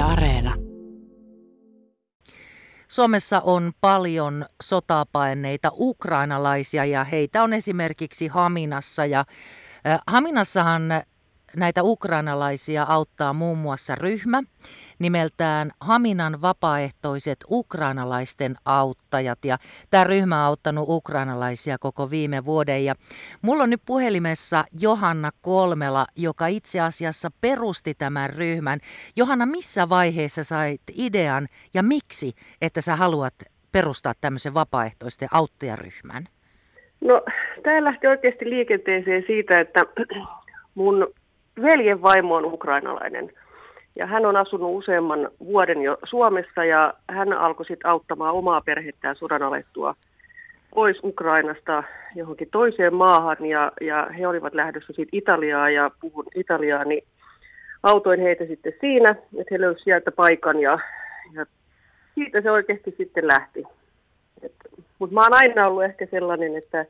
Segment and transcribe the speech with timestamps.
[0.00, 0.54] Areena.
[2.88, 9.06] Suomessa on paljon sotapaineita ukrainalaisia ja heitä on esimerkiksi Haminassa.
[9.06, 9.24] Ja
[10.06, 10.82] Haminassahan
[11.56, 14.42] näitä ukrainalaisia auttaa muun muassa ryhmä
[14.98, 19.44] nimeltään Haminan vapaaehtoiset ukrainalaisten auttajat.
[19.44, 19.56] Ja
[19.90, 22.84] tämä ryhmä on auttanut ukrainalaisia koko viime vuoden.
[22.84, 22.94] Ja
[23.42, 28.78] mulla on nyt puhelimessa Johanna Kolmela, joka itse asiassa perusti tämän ryhmän.
[29.16, 32.32] Johanna, missä vaiheessa sait idean ja miksi,
[32.62, 33.34] että sä haluat
[33.72, 36.24] perustaa tämmöisen vapaaehtoisten auttajaryhmän?
[37.00, 37.22] No,
[37.62, 39.80] tämä lähti oikeasti liikenteeseen siitä, että
[40.74, 41.06] mun
[41.62, 43.32] veljen vaimo on ukrainalainen.
[43.96, 49.16] Ja hän on asunut useamman vuoden jo Suomessa ja hän alkoi sitten auttamaan omaa perhettään
[49.16, 49.94] sodan alettua
[50.74, 51.82] pois Ukrainasta
[52.14, 57.04] johonkin toiseen maahan ja, ja he olivat lähdössä sitten Italiaa ja puhun Italiaa, niin
[57.82, 60.78] autoin heitä sitten siinä, että he löysivät sieltä paikan ja,
[61.32, 61.46] ja
[62.14, 63.64] siitä se oikeasti sitten lähti.
[64.98, 66.86] Mutta mä oon aina ollut ehkä sellainen, että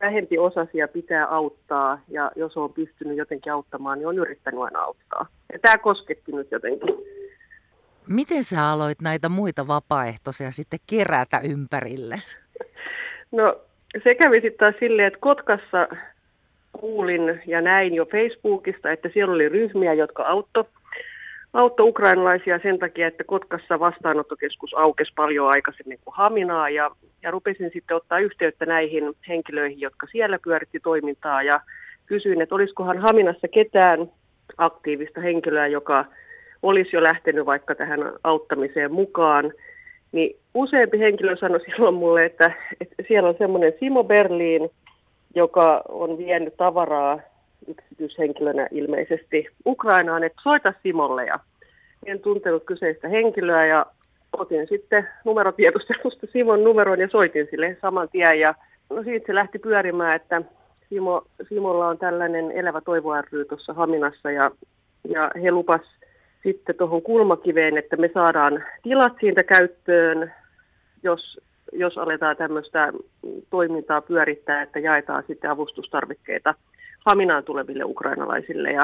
[0.00, 5.26] vähempi osasia pitää auttaa ja jos on pystynyt jotenkin auttamaan, niin on yrittänyt aina auttaa.
[5.52, 6.94] Ja tämä kosketti nyt jotenkin.
[8.08, 12.38] Miten sä aloit näitä muita vapaaehtoisia sitten kerätä ympärilles?
[13.32, 13.56] No
[14.04, 15.88] se kävi sitten taas silleen, että Kotkassa
[16.72, 20.64] kuulin ja näin jo Facebookista, että siellä oli ryhmiä, jotka auttoi
[21.52, 26.90] auttoi ukrainalaisia sen takia, että Kotkassa vastaanottokeskus aukesi paljon aikaisemmin kuin Haminaa ja,
[27.22, 31.54] ja rupesin sitten ottaa yhteyttä näihin henkilöihin, jotka siellä pyöritti toimintaa ja
[32.06, 34.10] kysyin, että olisikohan Haminassa ketään
[34.58, 36.04] aktiivista henkilöä, joka
[36.62, 39.52] olisi jo lähtenyt vaikka tähän auttamiseen mukaan.
[40.12, 44.70] Niin useampi henkilö sanoi silloin mulle, että, että siellä on semmoinen Simo Berliin,
[45.34, 47.18] joka on vienyt tavaraa
[47.68, 51.24] yksityishenkilönä ilmeisesti Ukrainaan, että soita Simolle.
[51.26, 51.40] Ja
[52.06, 53.86] en tuntenut kyseistä henkilöä ja
[54.32, 58.40] otin sitten numerotiedustelusta Simon numeron ja soitin sille saman tien.
[58.40, 58.54] Ja
[58.90, 60.42] no siitä se lähti pyörimään, että
[60.88, 64.50] Simo, Simolla on tällainen elävä toivo ry tuossa Haminassa ja,
[65.08, 65.80] ja he lupas
[66.42, 70.32] sitten tuohon kulmakiveen, että me saadaan tilat siitä käyttöön,
[71.02, 71.40] jos,
[71.72, 72.92] jos aletaan tämmöistä
[73.50, 76.54] toimintaa pyörittää, että jaetaan sitten avustustarvikkeita
[77.06, 78.70] Haminaan tuleville ukrainalaisille.
[78.70, 78.82] Ja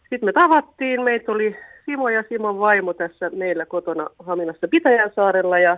[0.00, 5.76] sitten me tavattiin, meitä oli Simo ja Simon vaimo tässä meillä kotona Haminassa Pitäjänsaarella ja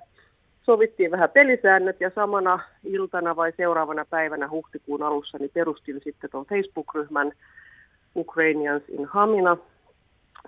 [0.62, 6.46] sovittiin vähän pelisäännöt ja samana iltana vai seuraavana päivänä huhtikuun alussa niin perustin sitten tuon
[6.46, 7.32] Facebook-ryhmän
[8.16, 9.56] Ukrainians in Hamina.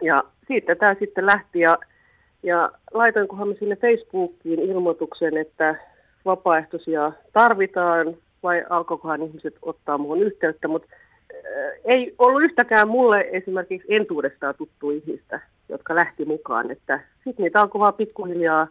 [0.03, 1.79] Ja siitä tämä sitten lähti ja,
[2.43, 5.77] ja laitoinkohan me sinne Facebookiin ilmoituksen, että
[6.25, 10.89] vapaaehtoisia tarvitaan vai alkoikohan ihmiset ottaa muuhun yhteyttä, mutta
[11.85, 16.71] ei ollut yhtäkään mulle esimerkiksi entuudestaan tuttu ihmistä, jotka lähti mukaan.
[16.71, 18.69] Että sitten niitä alkoi vaan pikkuhiljaa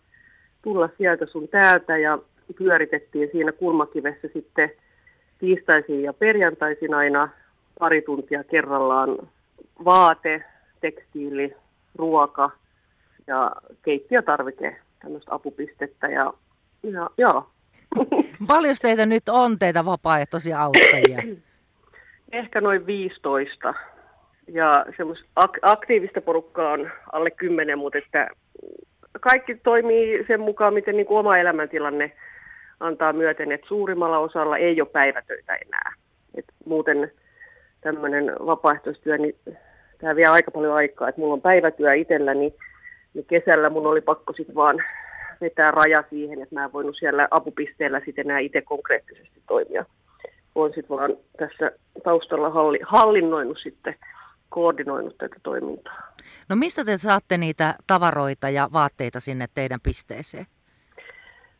[0.61, 2.19] tulla sieltä sun täältä ja
[2.57, 4.71] pyöritettiin siinä kulmakivessä sitten
[5.39, 7.29] tiistaisin ja perjantaisin aina
[7.79, 9.17] pari tuntia kerrallaan
[9.85, 10.43] vaate,
[10.81, 11.55] tekstiili,
[11.95, 12.51] ruoka
[13.27, 13.51] ja
[13.81, 16.33] keittiötarvike, tämmöistä apupistettä ja,
[16.83, 17.49] ja joo.
[18.47, 21.23] Paljon teitä nyt on teitä vapaaehtoisia auttajia?
[22.31, 23.73] Ehkä noin 15.
[24.47, 24.85] Ja
[25.43, 28.27] ak- aktiivista porukkaa on alle 10, mutta että
[29.21, 32.11] kaikki toimii sen mukaan, miten niin kuin oma elämäntilanne
[32.79, 35.93] antaa myöten, että suurimmalla osalla ei ole päivätöitä enää.
[36.35, 37.11] Et muuten
[37.81, 39.35] tämmöinen vapaaehtoistyö, niin
[39.97, 41.09] tämä vie aika paljon aikaa.
[41.09, 42.53] että mulla on päivätyö itselläni,
[43.13, 44.83] niin kesällä mun oli pakko sitten vaan
[45.41, 49.85] vetää raja siihen, että mä en voinut siellä apupisteellä sitten enää itse konkreettisesti toimia
[50.55, 51.71] olen sitten vaan tässä
[52.03, 53.95] taustalla halli, hallinnoinut sitten,
[54.49, 56.13] koordinoinut tätä toimintaa.
[56.49, 60.45] No mistä te saatte niitä tavaroita ja vaatteita sinne teidän pisteeseen?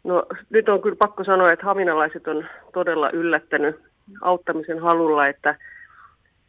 [0.04, 3.76] No nyt on kyllä pakko sanoa, että haminalaiset on todella yllättänyt
[4.22, 5.56] auttamisen halulla, että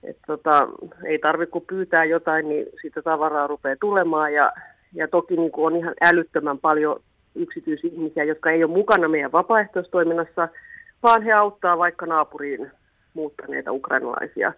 [0.02, 0.68] et tota,
[1.04, 4.34] ei tarvitse kun pyytää jotain, niin sitä tavaraa rupeaa tulemaan.
[4.34, 4.52] Ja,
[4.94, 7.02] ja toki niin kuin on ihan älyttömän paljon
[7.34, 10.48] yksityisihmisiä, jotka ei ole mukana meidän vapaaehtoistoiminnassa–
[11.02, 12.70] vaan he auttaa vaikka naapuriin
[13.14, 14.52] muuttaneita ukrainalaisia.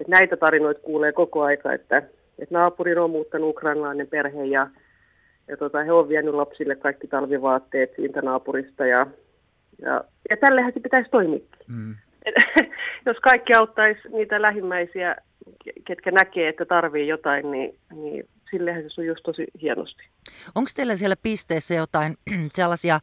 [0.00, 1.96] Et näitä tarinoita kuulee koko aika, että,
[2.38, 4.66] että naapurin on muuttanut ukrainalainen perhe ja,
[5.48, 9.06] ja tota, he on vienyt lapsille kaikki talvivaatteet siitä naapurista ja,
[9.82, 11.40] ja, ja tällehän se pitäisi toimia.
[11.68, 11.94] Mm.
[13.06, 15.16] jos kaikki auttaisi niitä lähimmäisiä,
[15.84, 20.02] ketkä näkee, että tarvii jotain, niin, niin sillehän se sujuisi tosi hienosti.
[20.54, 22.14] Onko teillä siellä pisteessä jotain
[22.58, 23.00] sellaisia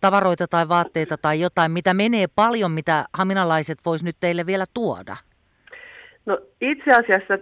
[0.00, 5.16] tavaroita tai vaatteita tai jotain, mitä menee paljon, mitä haminalaiset vois nyt teille vielä tuoda?
[6.26, 7.38] No itse asiassa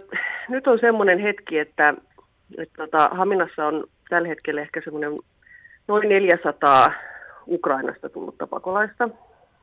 [0.49, 1.93] nyt on semmoinen hetki, että,
[2.57, 5.11] että tota, Haminassa on tällä hetkellä ehkä semmoinen
[5.87, 6.85] noin 400
[7.47, 9.09] Ukrainasta tullutta pakolaista.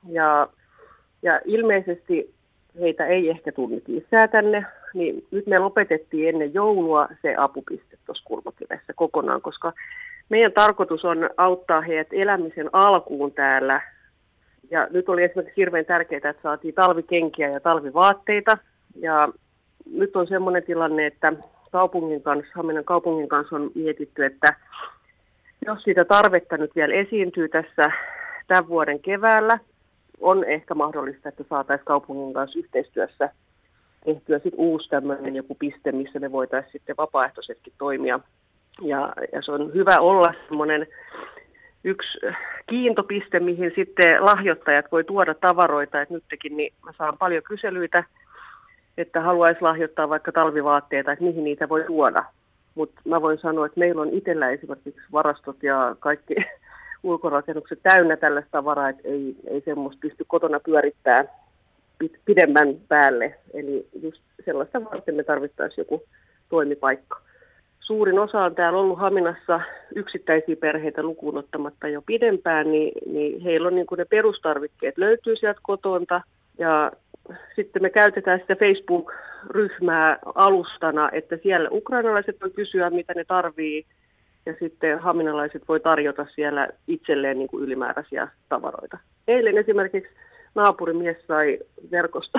[0.08, 0.48] Ja,
[1.22, 2.34] ja ilmeisesti
[2.80, 8.24] heitä ei ehkä tullut lisää tänne, niin nyt me lopetettiin ennen joulua se apupiste tuossa
[8.24, 9.72] kulmakivessä kokonaan, koska
[10.28, 13.80] meidän tarkoitus on auttaa heidät elämisen alkuun täällä.
[14.70, 18.58] Ja nyt oli esimerkiksi hirveän tärkeää, että saatiin talvikenkiä ja talvivaatteita.
[19.00, 19.28] Ja
[19.92, 21.32] nyt on sellainen tilanne, että
[21.72, 24.54] kaupungin kanssa, Haminan kaupungin kanssa on mietitty, että
[25.66, 27.92] jos siitä tarvetta nyt vielä esiintyy tässä
[28.46, 29.58] tämän vuoden keväällä,
[30.20, 33.30] on ehkä mahdollista, että saataisiin kaupungin kanssa yhteistyössä
[34.04, 38.20] tehtyä sitten uusi tämmöinen joku piste, missä me voitaisiin sitten vapaaehtoisesti toimia.
[38.82, 40.86] Ja, ja se on hyvä olla semmoinen
[41.84, 42.18] yksi
[42.66, 46.02] kiintopiste, mihin sitten lahjoittajat voi tuoda tavaroita.
[46.02, 48.04] Et nytkin niin mä saan paljon kyselyitä,
[48.98, 52.24] että haluaisi lahjoittaa vaikka talvivaatteita, että mihin niitä voi tuoda.
[52.74, 56.34] Mutta mä voin sanoa, että meillä on itsellä esimerkiksi varastot ja kaikki
[57.02, 61.28] ulkorakennukset täynnä tällaista tavaraa, että ei, ei semmoista pysty kotona pyörittämään
[62.24, 63.34] pidemmän päälle.
[63.54, 66.02] Eli just sellaista varten me tarvittaisiin joku
[66.48, 67.25] toimipaikka.
[67.86, 69.60] Suurin osa on täällä ollut Haminassa
[69.94, 75.36] yksittäisiä perheitä lukuun ottamatta jo pidempään, niin, niin heillä on niin kuin ne perustarvikkeet löytyy
[75.36, 76.20] sieltä kotonta.
[76.58, 76.92] Ja
[77.56, 83.84] sitten me käytetään sitä Facebook-ryhmää alustana, että siellä ukrainalaiset voi kysyä, mitä ne tarvii,
[84.46, 88.98] ja sitten haminalaiset voi tarjota siellä itselleen niin kuin ylimääräisiä tavaroita.
[89.28, 90.14] Eilen esimerkiksi
[90.54, 91.58] naapurimies sai
[91.90, 92.38] verkosta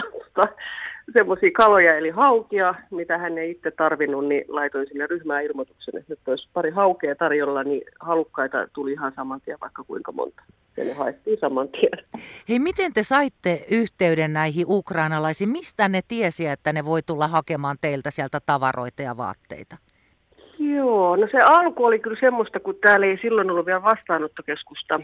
[1.14, 6.14] semmoisia kaloja eli haukia, mitä hän ei itse tarvinnut, niin laitoin sinne ryhmään ilmoituksen, että
[6.14, 10.42] nyt olisi pari haukea tarjolla, niin halukkaita tuli ihan saman tien vaikka kuinka monta.
[10.78, 12.06] Ja ne haettiin saman tien.
[12.50, 15.50] Hei, miten te saitte yhteyden näihin ukrainalaisiin?
[15.50, 19.78] Mistä ne tiesi, että ne voi tulla hakemaan teiltä sieltä tavaroita ja vaatteita?
[20.60, 25.00] Joo, no se alku oli kyllä semmoista, kun täällä ei silloin ollut vielä vastaanottokeskusta,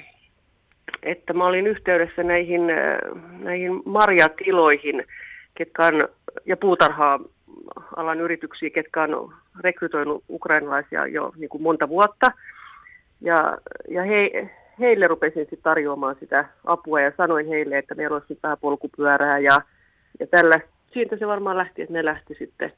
[1.03, 2.97] että mä olin yhteydessä näihin, äh,
[3.39, 5.03] näihin marjatiloihin
[5.53, 6.01] ketkä on,
[6.45, 7.19] ja puutarhaa
[7.95, 12.31] alan yrityksiä, ketkä on rekrytoinut ukrainalaisia jo niin kuin monta vuotta.
[13.21, 13.57] Ja,
[13.89, 18.57] ja he, heille rupesin sitten tarjoamaan sitä apua ja sanoin heille, että meillä olisi vähän
[18.61, 19.57] polkupyörää ja,
[20.19, 20.59] ja tällä.
[20.93, 22.73] Siitä se varmaan lähti, että ne lähti sitten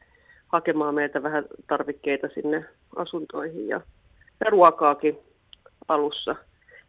[0.47, 3.81] hakemaan meiltä vähän tarvikkeita sinne asuntoihin ja,
[4.45, 5.17] ja ruokaakin
[5.87, 6.35] alussa.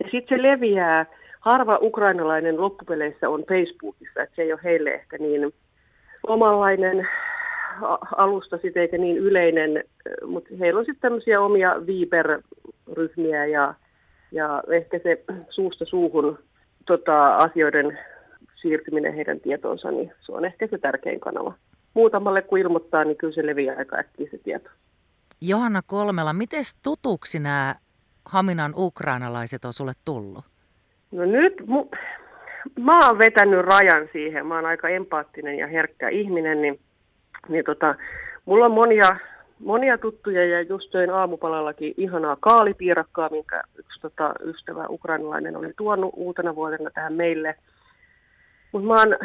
[0.05, 1.07] Ja sitten se leviää,
[1.41, 5.53] harva ukrainalainen loppupeleissä on Facebookissa, että se ei ole heille ehkä niin
[6.27, 7.09] omanlainen
[8.17, 9.85] alusta sitten eikä niin yleinen,
[10.27, 13.75] mutta heillä on sitten tämmöisiä omia Viber-ryhmiä ja,
[14.33, 16.39] ja ehkä se suusta suuhun
[16.87, 17.99] tota, asioiden
[18.55, 21.55] siirtyminen heidän tietoonsa, niin se on ehkä se tärkein kanava
[21.95, 24.71] muutamalle kun ilmoittaa, niin kyllä se leviää aika äkkiä se tieto.
[25.43, 27.75] Johanna Kolmela, miten tutuksi nämä
[28.25, 30.45] Haminan ukrainalaiset on sulle tullut?
[31.13, 31.99] No nyt mu-
[32.79, 34.47] mä oon vetänyt rajan siihen.
[34.47, 36.81] Mä oon aika empaattinen ja herkkä ihminen, niin,
[37.49, 37.95] niin tota,
[38.45, 39.17] mulla on monia,
[39.59, 46.13] monia tuttuja ja just söin aamupalallakin ihanaa kaalipiirakkaa, minkä yksi tota, ystävä ukrainalainen oli tuonut
[46.17, 47.55] uutena vuotena tähän meille.
[48.73, 49.17] Mutta mä oon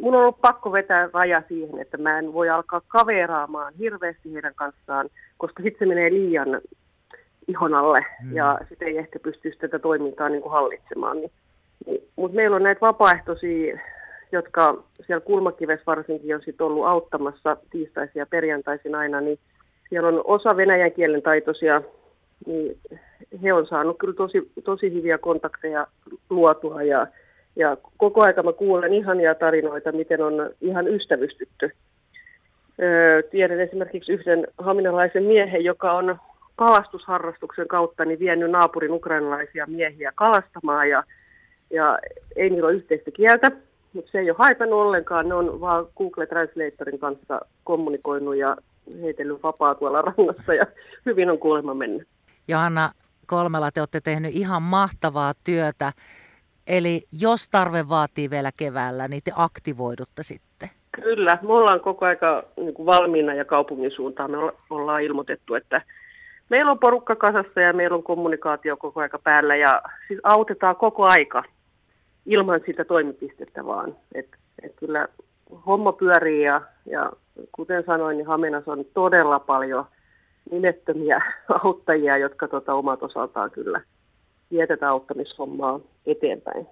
[0.00, 4.54] mun on ollut pakko vetää raja siihen, että mä en voi alkaa kaveraamaan hirveästi heidän
[4.54, 5.08] kanssaan,
[5.38, 6.60] koska sitten se menee liian
[7.48, 8.36] ihon alle hmm.
[8.36, 11.16] ja sitten ei ehkä pystyisi tätä toimintaa niin kuin hallitsemaan.
[11.16, 11.30] Niin,
[12.16, 13.78] Mutta meillä on näitä vapaaehtoisia,
[14.32, 19.38] jotka siellä kulmakivessä varsinkin on sit ollut auttamassa tiistaisin ja perjantaisin aina, niin
[19.88, 21.82] siellä on osa venäjän kielen taitoisia,
[22.46, 22.78] niin
[23.42, 25.86] he on saanut kyllä tosi, tosi hyviä kontakteja
[26.30, 27.06] luotua ja
[27.56, 31.70] ja koko aika mä kuulen ihania tarinoita, miten on ihan ystävystytty.
[32.82, 36.18] Öö, tiedän esimerkiksi yhden haminalaisen miehen, joka on
[36.56, 41.04] kalastusharrastuksen kautta niin vienyt naapurin ukrainalaisia miehiä kalastamaan ja,
[41.70, 41.98] ja
[42.36, 43.50] ei niillä ole yhteistä kieltä,
[43.92, 45.28] mutta se ei ole haitannut ollenkaan.
[45.28, 48.56] Ne on vaan Google Translatorin kanssa kommunikoinut ja
[49.02, 50.64] heitellyt vapaa tuolla rannassa ja
[51.06, 52.08] hyvin on kuulemma mennyt.
[52.48, 52.90] Johanna
[53.26, 55.92] Kolmela, te olette tehnyt ihan mahtavaa työtä.
[56.66, 60.68] Eli jos tarve vaatii vielä keväällä, niin te aktivoidutte sitten.
[60.92, 64.36] Kyllä, me ollaan koko aika niin kuin valmiina ja kaupungin suuntaan me
[64.70, 65.82] ollaan ilmoitettu, että
[66.50, 71.06] meillä on porukka kasassa ja meillä on kommunikaatio koko aika päällä ja siis autetaan koko
[71.08, 71.42] aika
[72.28, 73.96] ilman sitä toimipistettä vaan.
[74.14, 74.28] Et,
[74.62, 75.08] et kyllä
[75.66, 77.12] homma pyörii ja, ja
[77.52, 79.84] kuten sanoin, niin Haminas on todella paljon
[80.50, 81.22] nimettömiä
[81.64, 83.80] auttajia, jotka tota, omat osaltaan kyllä
[84.50, 86.66] vie tätä auttamishommaa eteenpäin.